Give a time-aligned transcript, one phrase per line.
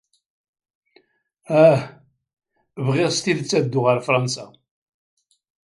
[1.63, 1.81] Ah,
[2.85, 4.45] bɣiɣ s tidet ad dduɣ ɣer Fṛansa.